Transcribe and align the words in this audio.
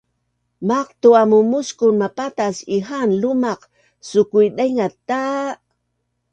Maqtu 0.69 1.09
amu 1.21 1.37
muskun 1.51 1.93
mapatas 2.01 2.57
ihaan 2.77 3.11
lumaq 3.21 3.61
sukui 4.09 4.47
daingaz 4.57 4.93
ta 5.07 5.23